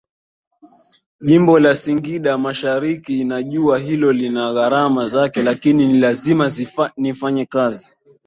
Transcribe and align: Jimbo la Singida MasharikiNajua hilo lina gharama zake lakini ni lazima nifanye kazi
Jimbo 1.21 1.59
la 1.59 1.75
Singida 1.75 2.37
MasharikiNajua 2.37 3.79
hilo 3.79 4.11
lina 4.11 4.53
gharama 4.53 5.07
zake 5.07 5.43
lakini 5.43 5.85
ni 5.87 5.99
lazima 5.99 6.51
nifanye 6.97 7.45
kazi 7.45 7.95